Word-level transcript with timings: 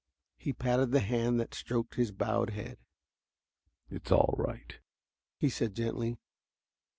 He 0.39 0.51
patted 0.51 0.87
the 0.89 0.99
hand 0.99 1.39
that 1.39 1.49
had 1.53 1.53
stroked 1.53 1.93
his 1.93 2.11
bowed 2.11 2.49
head. 2.49 2.79
"It's 3.91 4.11
all 4.11 4.33
right," 4.35 4.79
he 5.37 5.47
said 5.47 5.75
gently. 5.75 6.17